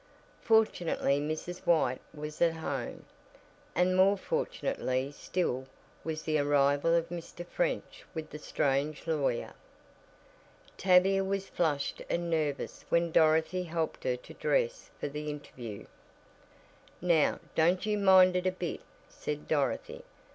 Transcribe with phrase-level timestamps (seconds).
[0.41, 1.59] Fortunately Mrs.
[1.59, 3.05] White was at home,
[3.75, 5.67] and more fortunately still
[6.03, 7.45] was the arrival of Mr.
[7.45, 9.53] French with the strange lawyer.
[10.75, 15.85] Tavia was flushed and nervous when Dorothy helped her to dress for the interview.
[16.99, 20.03] "Now don't you mind it a bit," said Dorothy.